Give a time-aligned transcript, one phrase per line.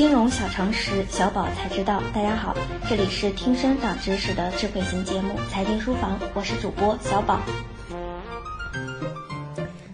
[0.00, 2.02] 金融小常识，小宝才知道。
[2.14, 2.56] 大家好，
[2.88, 7.38] 这里是听声长知识的智慧型节目《财经书房》，我是主播小宝。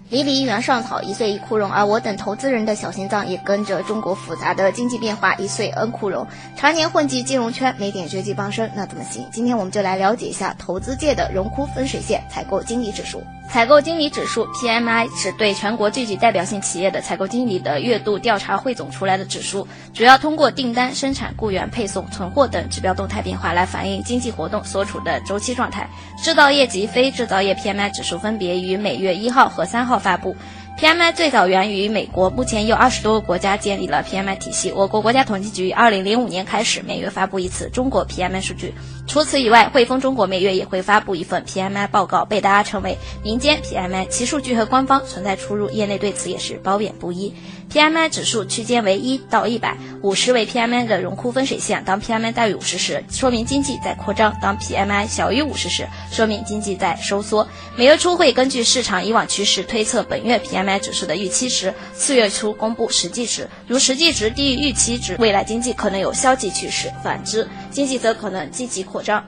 [0.09, 6.25] 离离原上草，一岁一枯荣，而我等投资人的小心脏也跟着中国复杂的经济变化一岁恩枯荣。
[6.57, 9.27] 常年混迹金融圈，没点绝技傍身那怎么行？
[9.33, 13.21] 今天我们就来了解一下投资界的荣枯分水线——采购经理指数。
[13.49, 25.89] 采购经理指数 （PMI） 是对全国最具代表性企业的采购经理的月度调查汇总出来的指数，主要通过订单、生产、雇员、配送、存货等指标动态变化来反映经济活动所处的周期状态。
[26.23, 30.37] 制造业及非制造业 PMI 指数分别于每月一号和三号发布。
[30.79, 34.71] PMI 最早源于美国，目前有二十多个国家建立了 PMI 体系。
[34.73, 38.75] 我国国家统计局二零零五年开始每月发布一次中国 PMI 数据。
[39.07, 47.33] 除此以外，汇丰中国每月也会发布一份 PMI 报告，被大家称为民间 PMI，其数据和官方存在出入，业内对此也是褒贬不一。
[47.73, 51.83] PMI 指数区间为一到一百，五十为 PMI 的荣枯分水线。
[51.85, 57.47] 当 PMI 大于五十时，说明经济在扩张；当 PMI 小于五十时，说明经济在收缩。
[57.77, 63.49] 每月初会根据市场以往趋势推测本月 PMI 指数的预期值，四月初公布实际值。
[63.67, 69.23] 如实际值低于预期值，未来经济可能有消极趋势；反之，经济则可能积极扩张。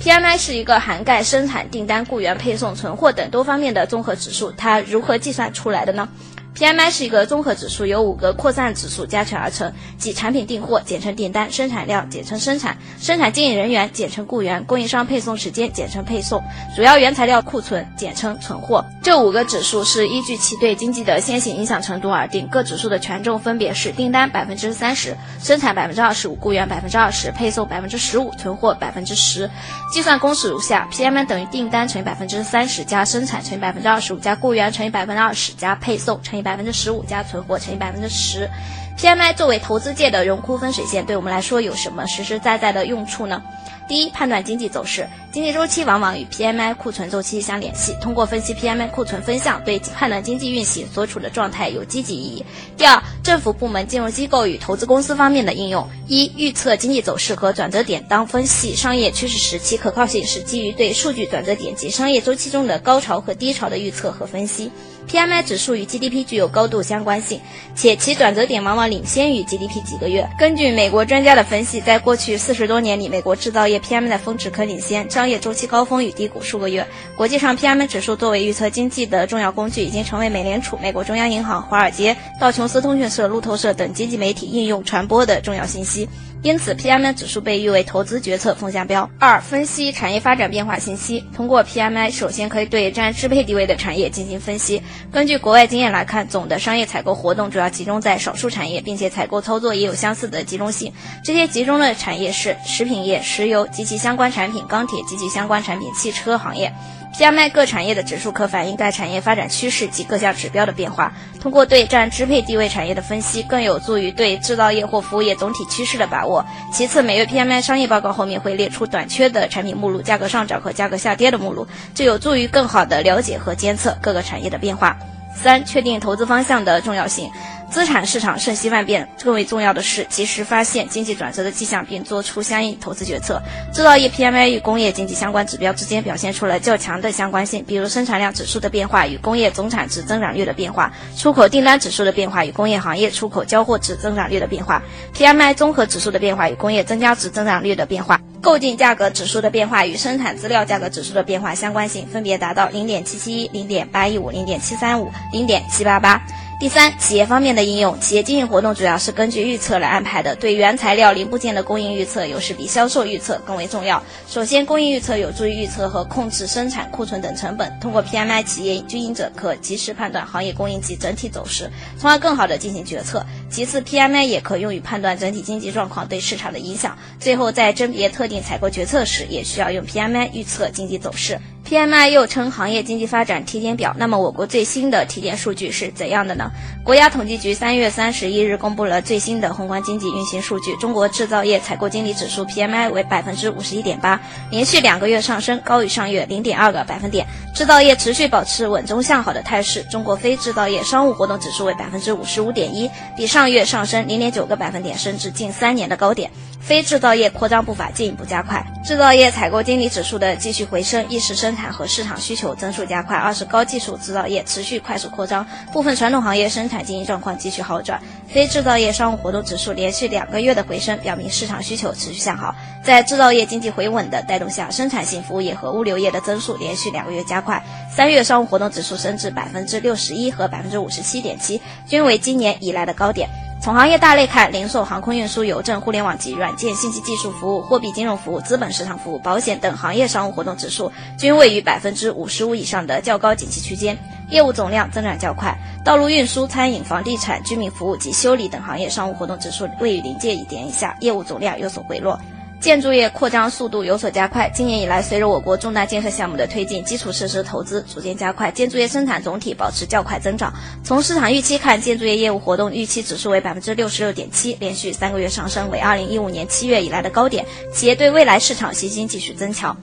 [0.00, 4.50] PMI 是一个涵盖生产、订单、雇员、配送、存货等多方面的综合指数。
[4.52, 6.08] 它如何计算出来的呢
[6.56, 16.42] ？PMI 是一个综合指数，由五个扩散指数加权而成，即产品订货（简称订单）、生产量（简称生产）、生产经营人员（简称雇员）、供应商配送时间（简称配送）、
[16.76, 18.84] 主要原材料库存（简称存货）。
[19.02, 29.48] 这五个指数是依据其对经济的先行影响程度而定，各指数的权重分别是：订单百分之三十，生产百分之二十五，雇员百分之二十，配送百分之十五，存货百分之十。
[29.92, 36.39] 计算公式如下：PMI 等于订单乘以百分之三十加生产乘以百分之二十五加雇员乘以百分之二十加配送乘以。
[36.42, 38.48] 百分之十五加存货乘以百分之十
[38.96, 43.42] ，PMI 作为投资界的荣枯分水线，对我们来说有什么实实在在的用处呢？
[43.90, 52.44] 第一，判断经济走势，经济周期往往与 PMI 库存周期相联系，通过分析 PMI 库存分项，对判断经济运行所处的状态有积极意义。
[52.76, 64.70] 第二，政府部门、金融机构与投资公司方面的应用，一、预测经济走势和转折点，当分析商业趋势时，其可靠性是基于对数据转折点及商业周期中的高潮和低潮的预测和分析。
[65.08, 67.40] PMI 指数与 GDP 具有高度相关性，
[67.74, 70.28] 且其转折点往往领先于 GDP 几个月。
[70.38, 76.86] 根据美国专家的分析，在过去四十多年里，美国制造业 PM 的峰值可领先商业周期高峰与低谷数个月。
[77.16, 86.08] 国际上 PM 指数作为预测经济的重要工具，已经成为美联储、美国中央银行、华尔街、道琼斯通讯社、路透社等经济媒体应用传播的重要信息。
[86.42, 89.10] 因此，PMI 指数被誉为投资决策风向标。
[89.18, 91.22] 二、分析产业发展变化信息。
[91.36, 94.82] 通过 PMI，首先可以对占支配地位的产业进行分析。
[95.12, 100.94] 根据国外经验来看，总的商业采购活动主要集中在少数产业，并且采购操作也有相似的集中性。
[101.22, 106.72] 这些集中的产业是食品业、石油及其相关产品、钢铁及其相关产品、汽车行业。
[107.18, 111.12] PMI 各产业的指数可反映该产业发展趋势及各项指标的变化。
[111.40, 116.29] 通过对占支配地位产业的分析，更有助于对制造业或服务业总体趋势的把握。
[116.72, 124.96] 其次，每月 PMI 商业报告后面会列出短缺的产品目录、价格上涨和价格下跌的目录，这有助于更好的了解和监测各个产业的变化。
[125.34, 127.30] 三、确定投资方向的重要性。
[127.70, 133.40] 资产市场瞬息万变，更为重要的是及时发现经济转折的迹象，并做出相应投资决策。
[133.72, 144.82] 制造业 PMI 与工业经济相关指标之间表现出了较强的相关性，比如生产量指数的变化与工业总产值增长率的变化，出口订单指数的变化与工业行业出口交货值增长率的变化
[145.14, 156.20] ，PMI 综合指数的变化与工业增加值增长率的变化，购进价格指数的变化与生产资料价格指数的变化相关性分别达到零点七七一、零点八一五、零点七三五、零点七八八。
[156.60, 160.36] 第三，企业方面的应用，企业经营活动主要是根据预测来安排的。
[160.36, 164.02] 对原材料、零部件的供应预测，有时比销售预测更为重要。
[164.28, 167.72] 首先，供应预测有助于预测和控制生产库存等成本。
[167.80, 173.24] 通过 PMI，企业经营者可及时判断行业供应及整体走势，从而更好地进行决策。
[173.48, 176.94] 其次，PMI 也可用于判断整体经济状况对市场的影响。
[177.18, 181.40] 最后，在甄别特定采购决策时，也需要用 PMI 预测经济走势。
[181.70, 183.94] PMI 又称行业经济发展体检表。
[183.96, 186.50] 那么，我国最新的体检数据是怎样的呢？
[186.82, 194.20] 国家统计局三月三十一日公布了最新的宏观经济运行数据，中国制造业采购经理指数 PMI 为百分之五十一点八，
[194.50, 197.24] 连续两个月上升，高于上月零点二个百分点。
[197.54, 199.80] 制造业持续保持稳中向好的态势。
[199.84, 206.28] 中国非制造业商务活动指数为百分之五十五点一，比上月上升零点九个百分点，升至近三年的高点。
[206.60, 218.00] 非制造业扩张步伐进一步加快，制造业采购经理指数的继续回升，一是生产和市场需求增速加快，二是高技术制造业持续快速扩张，部分传统行业生产经营状况继续好转。
[218.28, 222.54] 非制造业商务活动指数连续两个月的回升，表明市场需求持续向好。
[222.84, 227.60] 在制造业经济回稳的带动下，生产性服务业和物流业的增速连续两个月加快。
[227.90, 233.28] 三月商务活动指数升至百分之六十一和百分之五十七点七，均为今年以来的高点。
[233.62, 243.98] 从行业大类看，零售、航空运输、邮政、互联网及软件、信息技术服务、货币金融服务、资本市场服务、保险等行业商务活动指数均位于百分之五十五以上的较高景气区间，
[244.30, 245.54] 业务总量增长较快。
[245.84, 252.18] 道路运输、餐饮、房地产、居民服务及修理等行业商务活动指数位于临界一点以下，业务总量有所回落。
[252.60, 254.50] 建筑业扩张速度有所加快。
[254.54, 260.52] 今年以来，随着我国重大建设项目的推进，基础设施投资逐渐加快，建筑业生产总体保持较快增长。
[260.84, 267.46] 从市场预期看，建筑业业务活动预期指数为百分之六十六点七，连续三个月上升，为二零一五年七月以来的高点。
[267.72, 269.74] 企业对未来市场信心继续增强。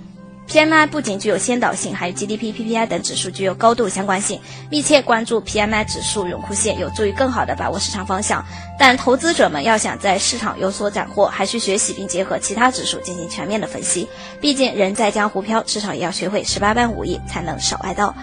[0.48, 4.40] PMI 不仅具有先导性，还与 GDP、PPI 等指数具有高度相关性。
[4.72, 8.44] 密切关注 PMI 指数荣枯线，有助于更好地把握市场方向。
[8.80, 14.08] 但投资者们要想在市场有所斩获，还需学习并结合其他指数进行全面的分析。
[14.40, 18.16] 毕竟人在江湖飘，至少也要学会十八般武艺，才能少挨刀。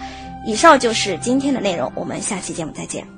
[0.47, 3.14] 以上就是今天的内容，我们下期节目再见。